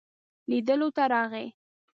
لیدلو 0.49 0.87
ته 0.95 1.03
راغی. 1.11 1.47